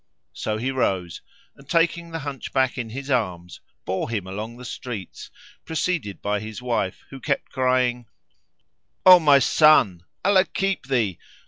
'"So 0.33 0.57
he 0.57 0.71
rose 0.71 1.21
and 1.55 1.69
taking 1.69 2.09
the 2.09 2.21
Hunchback 2.25 2.75
in 2.75 2.89
his 2.89 3.11
arms 3.11 3.61
bore 3.85 4.09
him 4.09 4.25
along 4.25 4.57
the 4.57 4.65
streets, 4.65 5.29
preceded 5.63 6.23
by 6.23 6.39
his 6.39 6.59
wife 6.59 7.05
who 7.11 7.19
kept 7.19 7.51
crying, 7.51 8.07
"O 9.05 9.19
my 9.19 9.37
son, 9.37 10.03
Allah 10.25 10.45
keep 10.45 10.87
thee! 10.87 11.19